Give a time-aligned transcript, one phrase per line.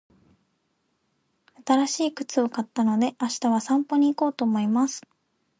[1.63, 5.03] 新しい靴を買ったので、明日は散歩に行こうと思います。